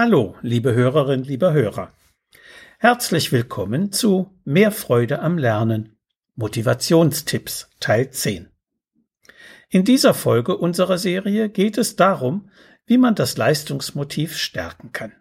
[0.00, 1.92] Hallo, liebe Hörerinnen, lieber Hörer.
[2.78, 5.98] Herzlich willkommen zu Mehr Freude am Lernen.
[6.36, 8.48] Motivationstipps Teil 10.
[9.70, 12.48] In dieser Folge unserer Serie geht es darum,
[12.86, 15.14] wie man das Leistungsmotiv stärken kann.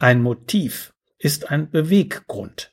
[0.00, 2.72] Ein Motiv ist ein Beweggrund.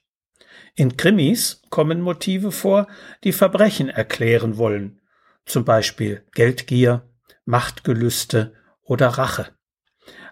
[0.74, 2.88] In Krimis kommen Motive vor,
[3.24, 5.02] die Verbrechen erklären wollen,
[5.46, 7.08] zum Beispiel Geldgier,
[7.46, 9.54] Machtgelüste oder Rache.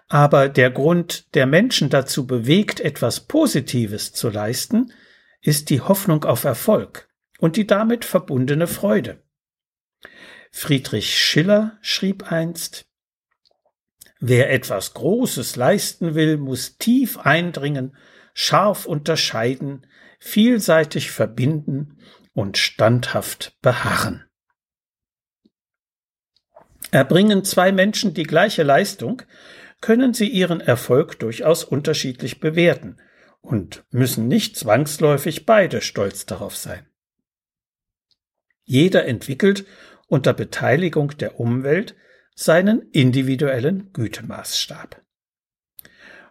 [0.08, 4.92] Aber der Grund, der Menschen dazu bewegt, etwas Positives zu leisten,
[5.42, 9.22] ist die Hoffnung auf Erfolg und die damit verbundene Freude.
[10.50, 12.86] Friedrich Schiller schrieb einst
[14.20, 17.96] Wer etwas Großes leisten will, muss tief eindringen,
[18.34, 19.86] scharf unterscheiden,
[20.18, 21.98] vielseitig verbinden
[22.32, 24.24] und standhaft beharren.
[26.90, 29.22] Erbringen zwei Menschen die gleiche Leistung,
[29.80, 32.96] können sie ihren Erfolg durchaus unterschiedlich bewerten
[33.40, 36.86] und müssen nicht zwangsläufig beide stolz darauf sein.
[38.64, 39.64] Jeder entwickelt
[40.08, 41.94] unter Beteiligung der Umwelt
[42.34, 45.02] seinen individuellen Gütemaßstab.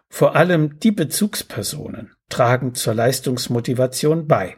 [0.08, 4.56] Vor allem die Bezugspersonen tragen zur Leistungsmotivation bei,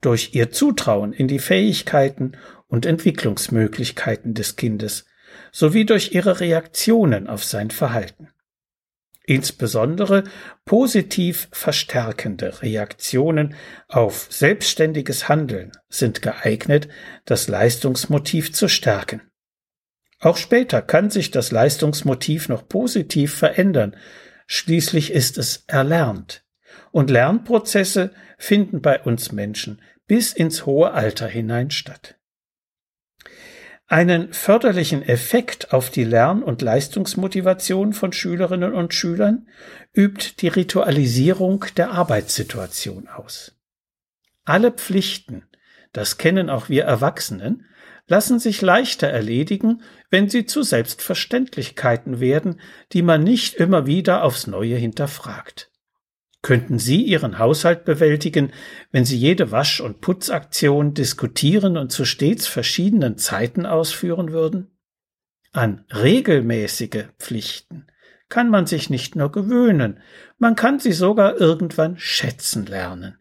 [0.00, 2.32] durch ihr Zutrauen in die Fähigkeiten
[2.66, 5.06] und Entwicklungsmöglichkeiten des Kindes
[5.52, 8.28] sowie durch ihre Reaktionen auf sein Verhalten.
[9.24, 10.24] Insbesondere
[10.64, 13.54] positiv verstärkende Reaktionen
[13.86, 16.88] auf selbstständiges Handeln sind geeignet,
[17.24, 19.22] das Leistungsmotiv zu stärken.
[20.18, 23.96] Auch später kann sich das Leistungsmotiv noch positiv verändern,
[24.46, 26.44] schließlich ist es erlernt.
[26.90, 32.16] Und Lernprozesse finden bei uns Menschen bis ins hohe Alter hinein statt.
[33.92, 39.46] Einen förderlichen Effekt auf die Lern- und Leistungsmotivation von Schülerinnen und Schülern
[39.94, 43.54] übt die Ritualisierung der Arbeitssituation aus.
[44.46, 45.44] Alle Pflichten,
[45.92, 47.66] das kennen auch wir Erwachsenen,
[48.06, 52.62] lassen sich leichter erledigen, wenn sie zu Selbstverständlichkeiten werden,
[52.94, 55.70] die man nicht immer wieder aufs Neue hinterfragt.
[56.42, 58.52] Könnten Sie Ihren Haushalt bewältigen,
[58.90, 64.72] wenn Sie jede Wasch- und Putzaktion diskutieren und zu stets verschiedenen Zeiten ausführen würden?
[65.52, 67.86] An regelmäßige Pflichten
[68.28, 70.00] kann man sich nicht nur gewöhnen,
[70.38, 73.18] man kann sie sogar irgendwann schätzen lernen.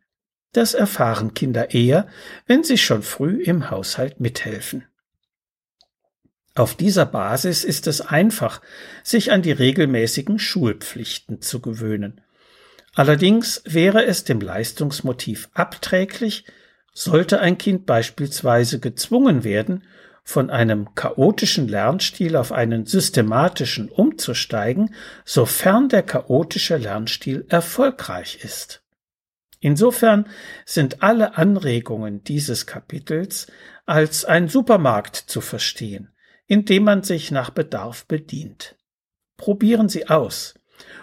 [0.53, 2.07] Das erfahren Kinder eher,
[2.47, 4.85] wenn sie schon früh im Haushalt mithelfen.
[6.55, 8.61] Auf dieser Basis ist es einfach,
[9.03, 12.21] sich an die regelmäßigen Schulpflichten zu gewöhnen.
[12.93, 16.45] Allerdings wäre es dem Leistungsmotiv abträglich,
[16.93, 19.83] sollte ein Kind beispielsweise gezwungen werden,
[20.23, 24.93] von einem chaotischen Lernstil auf einen systematischen umzusteigen,
[25.25, 28.83] sofern der chaotische Lernstil erfolgreich ist.
[29.59, 30.27] Insofern
[30.65, 33.47] sind alle Anregungen dieses Kapitels
[33.85, 36.11] als ein Supermarkt zu verstehen,
[36.45, 38.75] in dem man sich nach Bedarf bedient.
[39.37, 40.55] Probieren Sie aus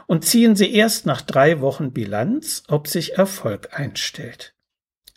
[0.07, 4.55] und ziehen Sie erst nach drei Wochen Bilanz, ob sich Erfolg einstellt.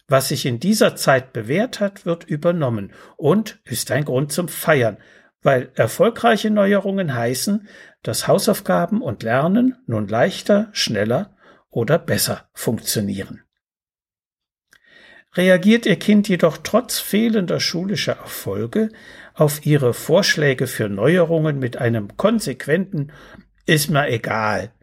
[0.07, 4.97] Was sich in dieser Zeit bewährt hat, wird übernommen und ist ein Grund zum Feiern,
[5.41, 7.67] weil erfolgreiche Neuerungen heißen,
[8.03, 11.35] dass Hausaufgaben und Lernen nun leichter, schneller
[11.69, 13.43] oder besser funktionieren.
[15.33, 18.89] Reagiert Ihr Kind jedoch trotz fehlender schulischer Erfolge
[19.33, 23.13] auf Ihre Vorschläge für Neuerungen mit einem konsequenten
[23.71, 24.73] Ist mir egal,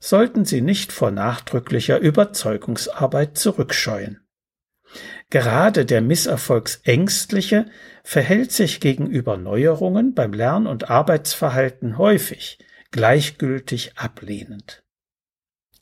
[0.00, 4.26] sollten Sie nicht vor nachdrücklicher Überzeugungsarbeit zurückscheuen.
[5.30, 7.66] Gerade der Misserfolgsängstliche
[8.02, 12.58] verhält sich gegenüber Neuerungen beim Lern- und Arbeitsverhalten häufig
[12.90, 14.82] gleichgültig ablehnend.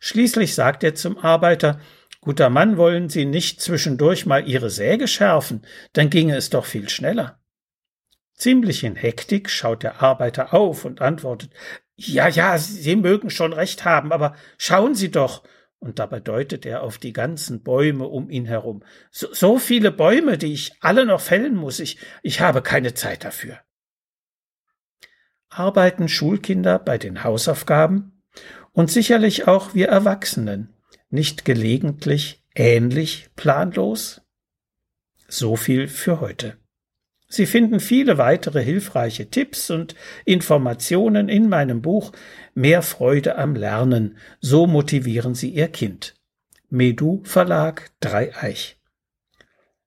[0.00, 1.80] Schließlich sagt er zum Arbeiter
[2.20, 6.88] Guter Mann, wollen Sie nicht zwischendurch mal Ihre Säge schärfen, dann ginge es doch viel
[6.88, 7.38] schneller.
[8.32, 11.50] Ziemlich in Hektik schaut der Arbeiter auf und antwortet
[11.96, 15.42] Ja, ja, Sie mögen schon recht haben, aber schauen Sie doch,
[15.84, 18.82] und dabei deutet er auf die ganzen Bäume um ihn herum.
[19.10, 23.24] So, so viele Bäume, die ich alle noch fällen muss, ich, ich habe keine Zeit
[23.24, 23.60] dafür.
[25.50, 28.22] Arbeiten Schulkinder bei den Hausaufgaben
[28.72, 30.74] und sicherlich auch wir Erwachsenen
[31.10, 34.22] nicht gelegentlich ähnlich planlos?
[35.28, 36.56] So viel für heute.
[37.34, 42.12] Sie finden viele weitere hilfreiche Tipps und Informationen in meinem Buch
[42.54, 44.18] Mehr Freude am Lernen.
[44.40, 46.14] So motivieren Sie Ihr Kind.
[46.70, 48.78] Medu Verlag Dreieich.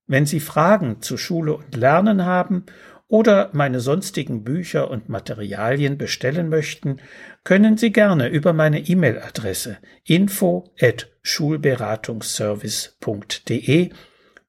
[0.08, 2.66] Wenn Sie Fragen zu Schule und Lernen haben
[3.08, 6.98] oder meine sonstigen Bücher und Materialien bestellen möchten,
[7.46, 13.92] können Sie gerne über meine E-Mail-Adresse info at schulberatungsservice.de